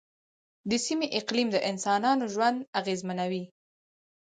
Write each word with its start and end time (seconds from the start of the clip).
د 0.69 0.71
سیمې 0.85 1.07
اقلیم 1.19 1.47
د 1.51 1.57
انسانانو 1.69 2.23
ژوند 2.33 2.57
اغېزمنوي. 2.79 3.43